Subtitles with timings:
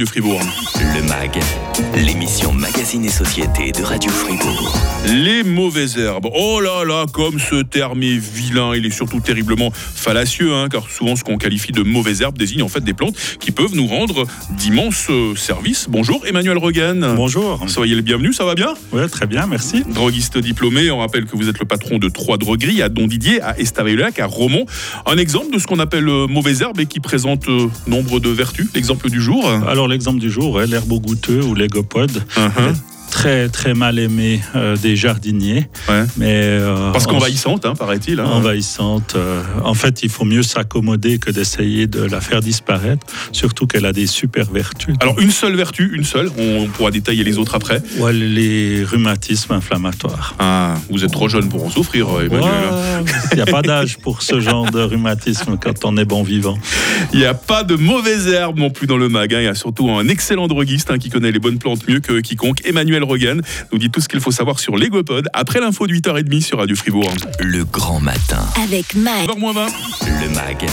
[0.00, 0.40] du Fribourg.
[0.94, 1.38] Le MAG,
[1.94, 4.74] l'émission Magazine et Société de Radio Fribourg.
[5.06, 6.26] Les mauvaises herbes.
[6.34, 10.88] Oh là là, comme ce terme est vilain, il est surtout terriblement fallacieux, hein, car
[10.90, 13.86] souvent ce qu'on qualifie de mauvaises herbes désigne en fait des plantes qui peuvent nous
[13.86, 15.86] rendre d'immenses euh, services.
[15.90, 17.12] Bonjour Emmanuel Rogan.
[17.14, 17.62] Bonjour.
[17.68, 18.72] Soyez le bienvenu, ça va bien?
[18.92, 19.82] Oui, très bien, merci.
[19.86, 23.42] Droguiste diplômé, on rappelle que vous êtes le patron de trois drogueries à Don Didier,
[23.42, 24.64] à Estavayer-le-Lac, à Romont.
[25.04, 28.30] Un exemple de ce qu'on appelle euh, mauvaise herbe et qui présente euh, nombre de
[28.30, 28.68] vertus?
[28.74, 29.46] L'exemple du jour?
[29.68, 32.22] Alors l'exemple du jour, ouais, l'herbe goûteux ou l'égopode.
[32.36, 32.74] Uh-huh.
[33.20, 35.68] Très très mal aimé euh, des jardiniers.
[35.90, 36.04] Ouais.
[36.16, 38.18] Mais, euh, Parce en- qu'envahissante, hein, paraît-il.
[38.18, 38.24] hein.
[38.24, 39.12] envahissante.
[39.14, 43.84] euh, en fait, il faut mieux s'accommoder que d'essayer de la faire disparaître, surtout qu'elle
[43.84, 44.94] a des super vertus.
[45.00, 47.82] Alors une seule vertu, une seule, on pourra détailler les autres après.
[47.98, 50.34] Ouais, les rhumatismes inflammatoires.
[50.38, 52.42] Ah, vous êtes trop jeune pour en souffrir, Emmanuel.
[52.72, 53.04] hein.
[53.32, 56.58] Il n'y a pas d'âge pour ce genre de rhumatisme quand on est bon vivant.
[57.12, 59.34] Il n'y a pas de mauvaises herbes non plus dans le mag.
[59.34, 59.40] hein.
[59.40, 62.20] Il y a surtout un excellent droguiste hein, qui connaît les bonnes plantes mieux que
[62.20, 62.62] quiconque.
[62.64, 63.42] Emmanuel Rogan
[63.72, 66.76] nous dit tout ce qu'il faut savoir sur l'égopode après l'info de 8h30 sur Radio
[66.76, 67.12] Fribourg.
[67.40, 68.38] Le grand matin.
[68.62, 69.28] Avec Mag.
[69.28, 69.68] 9h20.
[70.22, 70.66] Le MAG,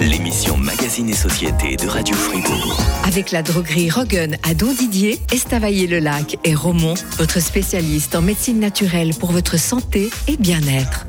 [0.00, 2.78] l'émission Magazine et Société de Radio Fribourg.
[3.04, 9.14] Avec la droguerie Rogan à Don Didier, Estavayer-le-Lac et Romont, votre spécialiste en médecine naturelle
[9.18, 11.06] pour votre santé et bien-être.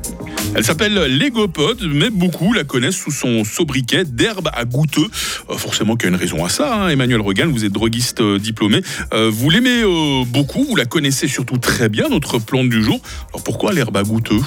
[0.54, 5.06] Elle s'appelle l'égopode, mais beaucoup la connaissent sous son sobriquet d'herbe à goûteux.
[5.48, 6.74] Euh, forcément qu'il y a une raison à ça.
[6.74, 6.88] hein.
[6.88, 8.82] Emmanuel Rogan, vous êtes droguiste euh, diplômé.
[9.14, 9.82] Euh, vous l'aimez
[10.26, 13.00] beaucoup, vous la connaissez surtout très bien, notre plante du jour.
[13.30, 14.40] Alors pourquoi l'herbe à goûteux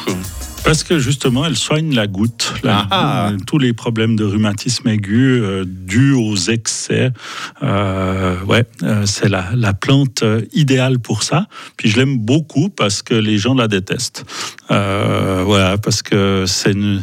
[0.65, 2.53] Parce que justement, elle soigne la goutte.
[2.63, 3.29] La- Ah.
[3.31, 7.11] euh, tous les problèmes de rhumatisme aigu euh, dus aux excès.
[7.61, 11.47] Euh, ouais, euh, c'est la, la plante euh, idéale pour ça.
[11.75, 14.25] Puis je l'aime beaucoup parce que les gens la détestent.
[14.71, 17.01] Euh, voilà, parce que c'est une,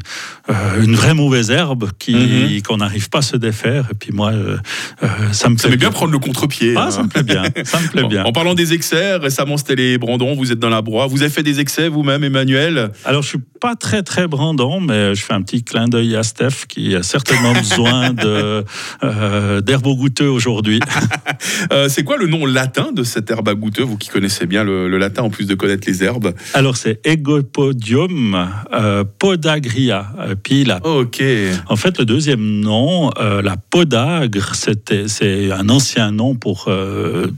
[0.82, 2.62] une vraie mauvaise herbe qui Mhm.
[2.62, 3.88] qu'on n'arrive pas à se défaire.
[3.92, 4.32] Et puis moi,
[5.32, 6.74] ça me Ça plaît met bien prendre le contre-pied.
[6.76, 6.90] Ah, hein.
[6.90, 7.42] ça me plaît bien.
[7.64, 8.24] Ça me plaît bien.
[8.24, 11.06] En parlant des excès, récemment c'était les Brandons, vous êtes dans la broie.
[11.06, 12.90] Vous avez fait des excès vous-même, Emmanuel?
[13.04, 16.22] Alors, je suis pas très très brandant, mais je fais un petit clin d'œil à
[16.22, 18.64] Steph qui a certainement besoin de
[19.04, 20.80] euh, d'herbe goûteux aujourd'hui.
[21.72, 24.64] Euh, C'est quoi le nom latin de cette herbe à goûteux, vous qui connaissez bien
[24.64, 30.12] le, le latin en plus de connaître les herbes Alors, c'est Egopodium euh, podagria.
[30.18, 31.22] Euh, Puis la Ok.
[31.68, 36.70] En fait, le deuxième nom, euh, la podagre, c'était c'est un ancien nom pour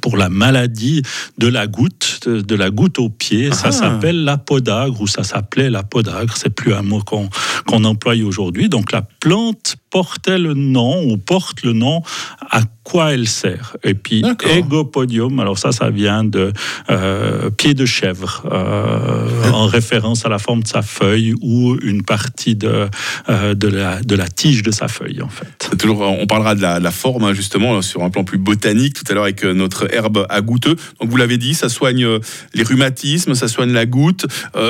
[0.01, 1.03] pour la maladie
[1.39, 3.49] de la goutte, de, de la goutte au pied.
[3.51, 3.55] Ah.
[3.55, 6.12] Ça s'appelle la podagre ou ça s'appelait la podagre.
[6.35, 8.69] C'est plus un mot qu'on emploie aujourd'hui.
[8.69, 12.03] Donc la plante portait le nom ou porte le nom
[12.51, 13.77] à quoi elle sert.
[13.85, 14.51] Et puis D'accord.
[14.51, 16.53] égopodium, alors ça, ça vient de
[16.91, 22.03] euh, pied de chèvre, euh, en référence à la forme de sa feuille ou une
[22.03, 22.89] partie de,
[23.29, 25.71] euh, de, la, de la tige de sa feuille, en fait.
[25.79, 28.95] Toujours, on parlera de la, de la forme, hein, justement, sur un plan plus botanique,
[28.95, 30.77] tout à l'heure avec notre herbe à goûteux.
[31.01, 32.07] Donc, vous l'avez dit, ça soigne
[32.55, 34.27] les rhumatismes, ça soigne la goutte.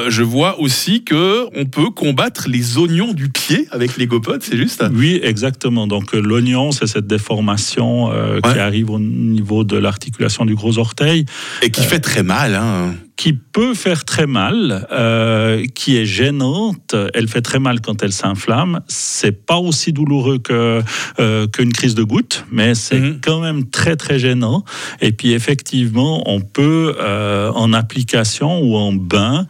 [0.09, 4.84] Je vois aussi que on peut combattre les oignons du pied avec l'égopode, c'est juste?
[4.93, 5.87] Oui, exactement.
[5.87, 8.53] Donc euh, l'oignon, c'est cette déformation euh, Ouais.
[8.53, 11.27] qui arrive au niveau de l'articulation du gros orteil.
[11.62, 12.55] Et qui fait très mal.
[12.55, 12.95] Hein.
[13.17, 16.97] Qui peut faire très mal, euh, qui est gênante.
[17.15, 18.81] Elle fait très mal quand elle s'inflamme.
[18.89, 20.81] C'est pas aussi douloureux que
[21.21, 23.19] euh, qu'une crise de goutte, mais c'est Mhm.
[23.23, 24.65] quand même très très gênant.
[25.00, 29.47] Et puis effectivement, on peut euh, en application ou en bain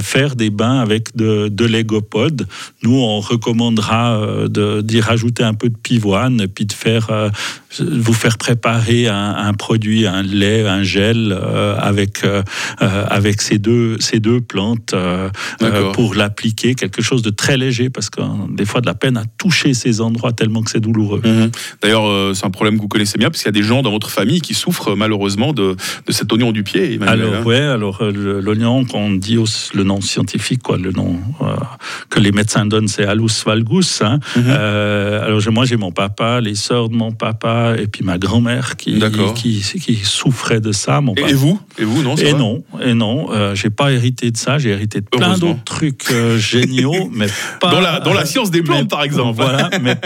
[0.00, 2.46] faire des bains avec de, de l'égopode.
[2.82, 7.08] Nous, on recommandera de- d'y rajouter un peu de pivoine, puis de faire
[7.78, 12.42] vous faire préparer un, un produit, un lait, un gel euh, avec euh,
[12.82, 14.94] euh, avec ces deux ces deux plantes
[15.92, 19.16] pour l'appliquer, quelque chose de très léger parce que euh, des fois de la peine
[19.16, 21.22] à toucher ces endroits tellement que c'est douloureux.
[21.24, 21.50] Mhm.
[21.82, 23.90] D'ailleurs, c'est un problème que vous connaissez bien, parce qu'il y a des gens dans
[23.90, 25.76] votre famille qui souffrent malheureusement de,
[26.06, 26.94] de cet oignon du pied.
[26.94, 27.42] Emmanuel, Alors hein.
[27.44, 29.36] ouais, alors l'oignon qu'on dit
[29.74, 31.18] le nom scientifique quoi, le nom
[32.08, 34.02] que les médecins donnent c'est Alus valgus.
[34.02, 34.18] hein.
[34.36, 34.50] Mhm.
[34.50, 38.98] Alors moi j'ai mon papa, les sœurs de mon papa et puis ma grand-mère qui,
[39.34, 41.00] qui qui souffrait de ça.
[41.00, 41.58] Mon Et, vous?
[41.78, 44.58] Et vous, non Et va non, et non, euh, j'ai pas hérité de ça.
[44.58, 47.26] J'ai hérité de plein d'autres trucs euh, géniaux, mais
[47.60, 49.36] pas Dans la, dans la science des plantes, mais- par exemple.
[49.36, 49.96] Voilà, mais,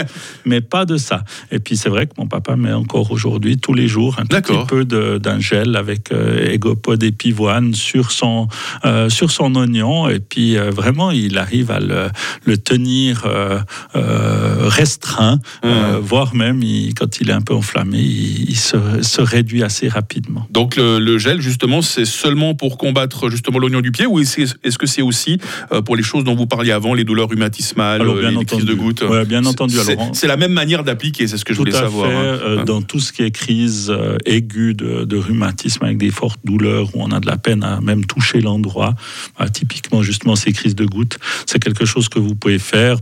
[0.44, 1.24] mais pas de ça.
[1.50, 4.52] Et puis c'est vrai que mon papa met encore aujourd'hui, tous les jours, un petit
[4.68, 8.48] peu de- d'un gel avec euh, égopode et pivoine sur son,
[8.84, 10.08] euh, sur son oignon.
[10.08, 12.08] Et puis euh, vraiment, il arrive à le,
[12.44, 13.58] le tenir euh,
[13.96, 19.62] euh, restreint, euh, voire même il- quand il est un peu enflammé, il, se, réduit
[19.62, 20.46] assez rapidement.
[20.50, 24.86] Donc le, gel, justement, c'est seulement pour combattre justement l'oignon du pied ou est-ce que
[24.86, 25.38] c'est aussi
[25.84, 29.04] pour les choses dont vous parliez avant, les douleurs rhumatismales, les crises de gouttes?
[29.26, 29.76] Bien entendu.
[30.12, 32.10] C'est la même manière d'appliquer, c'est ce que je voulais savoir.
[32.10, 32.64] Fait, hein.
[32.64, 33.94] Dans tout ce qui est crise
[34.24, 38.04] aiguë de, rhumatisme avec des fortes douleurs où on a de la peine à même
[38.04, 38.94] toucher l'endroit,
[39.38, 42.98] bah, typiquement justement ces crises de gouttes, c'est quelque chose que vous pouvez faire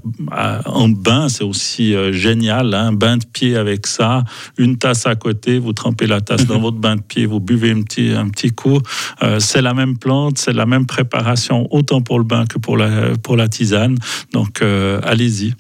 [0.67, 2.93] en bain, c'est aussi génial, un hein.
[2.93, 4.25] bain de pied avec ça,
[4.59, 7.71] une tasse à côté, vous trempez la tasse dans votre bain de pied, vous buvez
[7.71, 8.81] un petit, un petit coup.
[9.23, 12.77] Euh, c'est la même plante, c'est la même préparation, autant pour le bain que pour
[12.77, 13.97] la, pour la tisane.
[14.33, 15.55] Donc, euh, allez-y.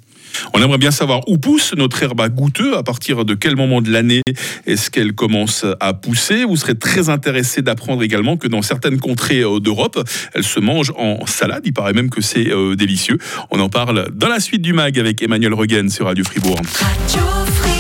[0.55, 3.83] On aimerait bien savoir où pousse notre herbe à goûteux, à partir de quel moment
[3.83, 4.23] de l'année
[4.67, 6.47] est-ce qu'elle commence à pousser.
[6.47, 10.03] Vous serez très intéressé d'apprendre également que dans certaines contrées euh, d'Europe,
[10.33, 11.63] elle se mange en salade.
[11.67, 13.19] Il paraît même que c'est délicieux.
[13.51, 16.57] On en parle dans la suite du MAG avec Emmanuel Reguen sur Radio Fribourg.
[16.81, 17.72] Radio Fribourg.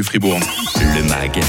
[0.00, 0.79] Radio Fribourg.
[1.02, 1.40] MAG,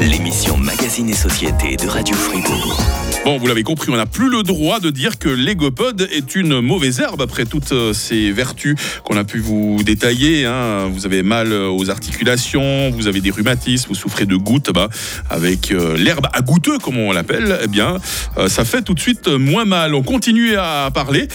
[0.00, 2.82] l'émission Magazine et Société de Radio Fribourg.
[3.24, 6.60] Bon, vous l'avez compris, on n'a plus le droit de dire que l'égopode est une
[6.60, 10.44] mauvaise herbe après toutes euh, ces vertus qu'on a pu vous détailler.
[10.44, 10.90] Hein.
[10.92, 14.70] Vous avez mal aux articulations, vous avez des rhumatismes, vous souffrez de gouttes.
[14.74, 14.90] Bah,
[15.30, 17.96] avec euh, l'herbe à goûteux, comme on l'appelle, eh bien,
[18.36, 19.94] euh, ça fait tout de suite moins mal.
[19.94, 21.28] On continue à parler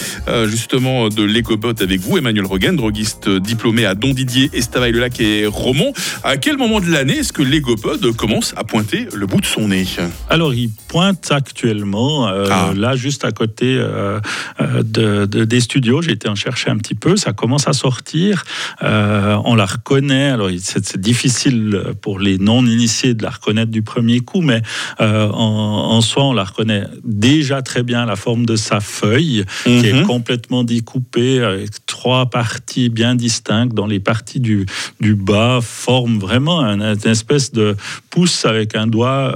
[0.45, 5.91] justement de l'égopode avec vous, Emmanuel Rogen, droguiste diplômé à Don Didier, Estavayer-le-Lac et Romont.
[6.23, 9.67] À quel moment de l'année est-ce que l'égopode commence à pointer le bout de son
[9.67, 9.85] nez
[10.29, 12.71] Alors, il pointe actuellement euh, ah.
[12.75, 14.19] Là, juste à côté euh,
[14.61, 17.17] euh, de, des studios, j'ai été en chercher un petit peu.
[17.17, 18.45] Ça commence à sortir.
[18.81, 20.29] on la reconnaît.
[20.29, 24.61] Alors, c'est difficile pour les non-initiés de la reconnaître du premier coup, mais
[24.99, 29.93] en, soi, on la reconnaît déjà très bien la forme de sa feuille, qui est
[29.93, 30.05] mhm.
[30.05, 33.73] complètement découpée avec trois parties bien distinctes.
[33.73, 34.65] Dans les parties du,
[35.01, 37.75] du bas, forme vraiment une, espèce de
[38.09, 39.35] pouce avec un doigt,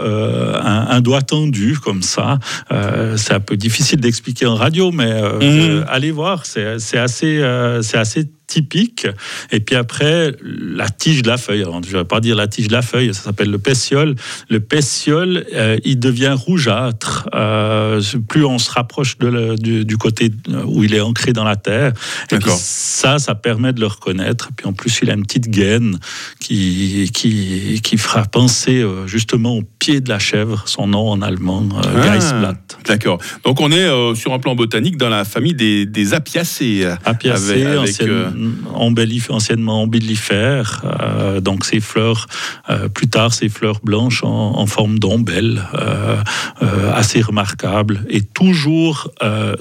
[0.64, 2.40] un doigt tendu comme ça.
[2.72, 5.86] Euh, c'est un peu difficile d'expliquer en radio, mais euh, mhm.
[5.88, 9.08] allez voir, c'est assez, euh, c'est assez typique.
[9.52, 11.64] Et puis après, la tige de la feuille.
[11.64, 14.14] je ne vais pas dire la tige de la feuille, ça s'appelle le pétiole.
[14.50, 17.28] Le pétiole, euh, il devient rougeâtre.
[17.34, 20.30] Euh, plus on se rapproche de du, côté
[20.66, 21.94] où il est ancré dans la terre.
[22.32, 24.50] Et puis ça, ça permet de le reconnaître.
[24.52, 25.98] Et puis en plus, il a une petite gaine
[26.40, 31.22] qui, qui, qui fera penser euh, justement au pied de la chèvre, son nom en
[31.24, 32.78] allemand, ah, Geisblatt.
[32.86, 33.20] D'accord.
[33.44, 36.88] Donc on est sur un plan botanique dans la famille des, des apiacées.
[37.04, 38.02] Apiacées, avec,
[39.30, 42.28] anciennement ombellifères, euh, donc ces fleurs,
[42.70, 46.18] euh, plus tard ces fleurs blanches en, forme d'ombelle, euh,
[46.94, 48.06] assez remarquables.
[48.10, 49.10] Et toujours,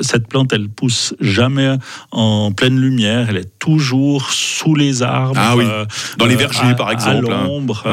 [0.01, 1.77] cette plante, elle pousse jamais
[2.13, 5.41] en pleine lumière, elle est toujours sous les arbres.
[5.43, 5.65] Ah oui,
[6.19, 7.31] dans les vergers par exemple.
[7.31, 7.45] À hein.
[7.47, 7.85] l'ombre.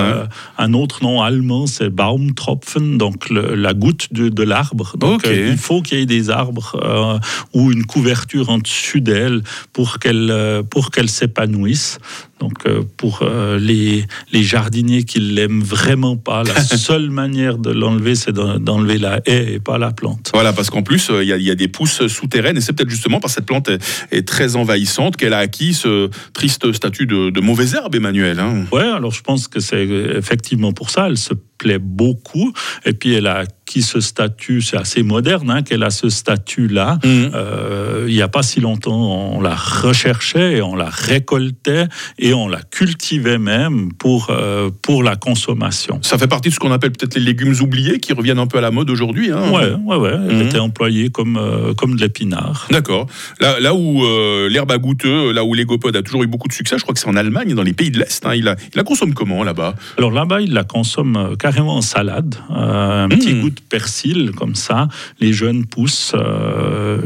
[0.58, 4.96] un autre nom allemand, c'est Baumtropfen, donc la goutte de, de l'arbre.
[4.98, 7.20] Donc il faut qu'il y ait des arbres
[7.54, 9.42] ou une couverture en dessus d'elle
[9.74, 12.00] pour qu'elle pour qu'elle s'épanouissent.
[12.40, 17.72] Donc euh, pour euh, les, les jardiniers qui l'aiment vraiment pas, la seule manière de
[17.72, 20.32] l'enlever, c'est d'enlever la haie et pas la plante.
[20.34, 23.20] Voilà, parce qu'en plus, euh, il y, a des pousses souterraines, et c'est peut-être justement
[23.20, 27.74] parce que cette plante est, très envahissante qu'elle a acquis ce triste statut de, mauvaise
[27.74, 28.40] herbe, Emmanuel.
[28.40, 28.66] Hein.
[28.72, 31.08] Oui, alors je pense que c'est effectivement pour ça.
[31.08, 32.54] Elle se plaît beaucoup,
[32.86, 37.00] et puis elle a acquis ce statut, c'est assez moderne hein, qu'elle a ce statut-là.
[37.04, 38.08] Mmh.
[38.08, 41.88] il n'y a pas si longtemps, on la recherchait et on la récoltait
[42.18, 46.00] et et on la cultivait même pour, euh, pour la consommation.
[46.04, 48.60] Ça fait partie de ce qu'on appelle peut-être les légumes oubliés qui reviennent un peu
[48.60, 49.32] à la mode aujourd'hui.
[49.32, 49.50] Hein.
[49.50, 50.12] Ouais, ouais, ouais.
[50.30, 50.42] Elle mhm.
[50.44, 52.68] était employée comme, euh, comme de l'épinard.
[52.70, 53.08] D'accord.
[53.40, 56.54] Là, là où euh, l'herbe à goûteux, là où l'égopode a toujours eu beaucoup de
[56.54, 58.24] succès, je crois que c'est en Allemagne, dans les pays de l'Est.
[58.24, 58.36] Hein.
[58.36, 59.74] Il, la, il, la, consomme comment là-bas?
[59.98, 62.36] Alors là-bas, il la consomme carrément en salade.
[62.50, 63.42] un petit mhm.
[63.42, 64.88] goût de persil comme ça.
[65.20, 66.14] Les jeunes pousses,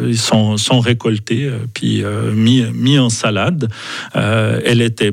[0.06, 3.70] ils sont, sont récoltés puis mis, mis en salade.
[4.14, 5.13] elle était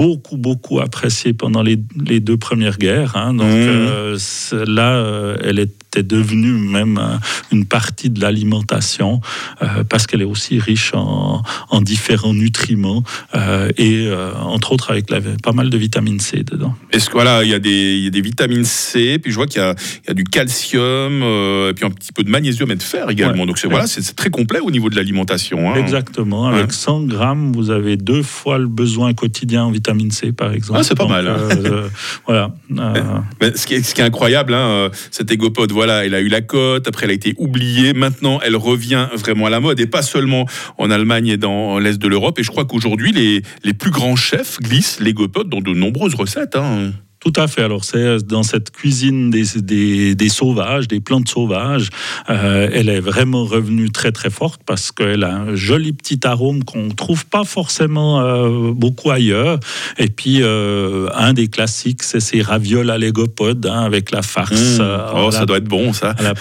[0.00, 3.16] beaucoup, beaucoup appréciée pendant les, deux premières guerres.
[3.16, 3.34] Hein.
[3.34, 3.50] donc mmh.
[3.50, 4.16] euh,
[4.66, 7.16] là, euh, elle est devenue même euh,
[7.50, 9.20] une partie de l'alimentation
[9.88, 11.42] parce qu'elle est aussi riche en,
[11.82, 13.02] différents nutriments
[13.76, 14.08] et
[14.42, 15.06] entre autres avec
[15.42, 16.74] pas mal de vitamine C dedans.
[16.92, 20.10] Est-ce que voilà, il y, a des, des vitamines C, puis je vois qu'il y,
[20.10, 23.46] a du calcium, et puis un petit peu de magnésium et de fer également.
[23.46, 25.70] Donc c'est voilà, c'est très complet au niveau de l'alimentation.
[25.70, 25.74] Hein.
[25.74, 26.46] Exactement.
[26.46, 30.80] Avec 100 grammes, vous avez deux fois le besoin quotidien en vitamine C, par exemple.
[30.80, 31.28] Ah, c'est pas mal.
[31.28, 31.48] Hein.
[32.26, 32.52] voilà.
[32.68, 36.28] Mais, ce, qui est, ce, qui est, incroyable, hein, cet égopode, voilà, elle a eu
[36.28, 39.86] la cote, après elle a été oubliée, maintenant elle revient vraiment à la mode, et
[39.86, 40.46] pas seulement
[40.78, 44.16] en Allemagne et dans l'Est de l'Europe, et je crois qu'aujourd'hui les, les plus grands
[44.16, 45.12] chefs glissent les
[45.46, 46.56] dans de nombreuses recettes.
[46.56, 46.92] Hein.
[47.20, 47.62] Tout à fait.
[47.62, 51.90] Alors c'est dans cette cuisine des, des, des sauvages, des plantes sauvages,
[52.30, 56.64] euh, elle est vraiment revenue très très forte parce qu'elle a un joli petit arôme
[56.64, 59.60] qu'on ne trouve pas forcément euh, beaucoup ailleurs.
[59.98, 64.78] Et puis euh, un des classiques, c'est ces ravioles à l'égopodes hein, avec la farce.
[64.78, 64.80] Mmh.
[64.80, 66.10] euh, Oh, ça doit être bon, ça.
[66.10, 66.34] à la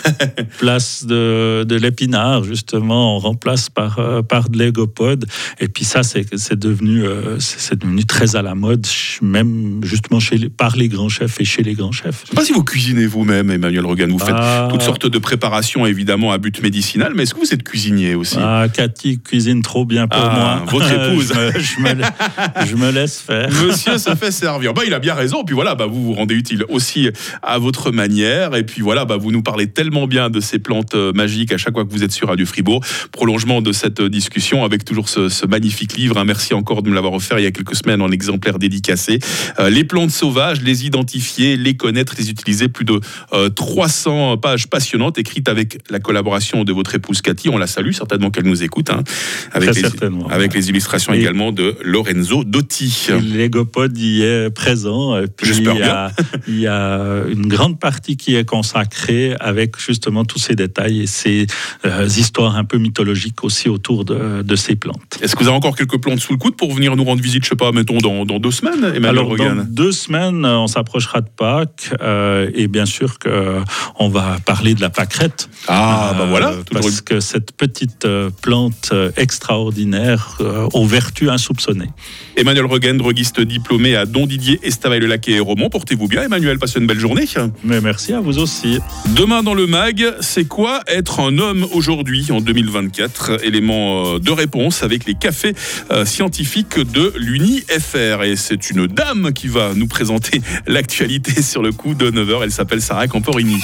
[0.58, 5.26] place de, de l'épinard, justement, on remplace par, euh, par de l'égopode.
[5.60, 8.86] Et puis ça, c'est devenu, euh, c'est devenu très à la mode,
[9.22, 12.22] même justement chez les, par les grands chefs et chez les grands chefs.
[12.26, 14.08] Je sais pas si vous cuisinez vous-même, Emmanuel Regan.
[14.12, 14.68] Vous faites Ah.
[14.70, 18.38] toutes sortes de préparations, évidemment, à but médicinal, mais est-ce que vous êtes cuisinier aussi?
[18.40, 20.72] Ah, Cathy cuisine trop bien pour Ah, moi.
[20.72, 21.34] votre épouse.
[21.34, 23.50] je, me, je me- je me laisse faire.
[23.66, 24.76] Monsieur se fait servir.
[24.76, 25.44] Bah, il a bien raison.
[25.44, 27.10] Puis voilà, bah, vous vous rendez utile aussi
[27.42, 28.54] à votre manière.
[28.56, 31.58] Et puis voilà, bah, vous nous parlez tellement bien de ces plantes euh, magiques à
[31.58, 32.84] chaque fois que vous êtes sur Radio Fribourg.
[33.12, 36.18] Prolongement de cette euh, discussion avec toujours ce, ce magnifique livre.
[36.18, 39.18] Un merci encore de me l'avoir offert il y a quelques semaines en exemplaire dédicacé.
[39.60, 42.68] Euh, les plantes sauvages, les identifier, les connaître, les utiliser.
[42.68, 43.00] Plus de
[43.34, 47.50] euh, 300 pages passionnantes écrites avec la collaboration de votre épouse Cathy.
[47.50, 48.90] On la salue, certainement qu'elle nous écoute.
[48.90, 49.04] hein.
[49.52, 50.28] avec, Très les, certainement.
[50.28, 53.08] avec les illustrations Et- également de Lorenzo Dotti.
[53.22, 55.16] L'égopode y est présent.
[55.42, 56.12] J'espère il y, a,
[56.48, 61.08] il y a une grande partie qui est consacrée avec justement tous ces détails et
[61.08, 61.48] ces
[61.86, 65.20] euh, histoires un peu mythologiques aussi autour de, de ces plantes.
[65.22, 67.44] Est-ce que vous avez encore quelques plantes sous le coude pour venir nous rendre visite,
[67.44, 71.22] je sais pas, mettons dans, dans deux semaines, Emmanuel Alors, dans deux semaines, on s'approchera
[71.22, 75.50] de Pâques euh, et bien sûr qu'on va parler de la pâquerette.
[75.68, 80.86] Ah, bah Euh, voilà, toujours Parce que cette petite euh, plante euh, extraordinaire euh, aux
[80.86, 81.90] vertus insoupçonnées.
[82.36, 85.70] Emmanuel Regan, droguiste diplômé à Don Didier, Estavayer-le-Lac et Romont.
[85.70, 87.26] Portez-vous bien, Emmanuel, passez une belle journée.
[87.64, 88.80] Mais merci à vous aussi.
[89.16, 94.32] Demain dans le MAG, c'est quoi être un homme aujourd'hui, en 2024 Élément euh, de
[94.32, 95.54] réponse avec les cafés
[95.92, 98.24] euh, scientifiques de l'UNI-FR.
[98.24, 102.44] Et c'est une dame qui va nous présenter l'actualité sur le coup de 9h.
[102.44, 103.62] Elle s'appelle Sarah Camporini.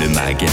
[0.00, 0.46] Le MAG,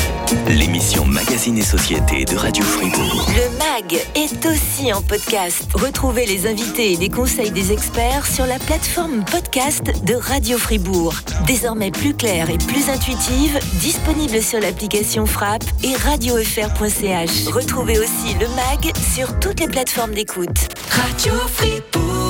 [0.49, 3.27] l'émission Magazine et Société de Radio Fribourg.
[3.29, 5.67] Le MAG est aussi en podcast.
[5.73, 11.15] Retrouvez les invités et les conseils des experts sur la plateforme podcast de Radio Fribourg.
[11.45, 17.47] Désormais plus claire et plus intuitive, disponible sur l'application Frappe et radiofr.ch.
[17.53, 20.69] Retrouvez aussi le MAG sur toutes les plateformes d'écoute.
[20.89, 22.09] Radio Fribourg.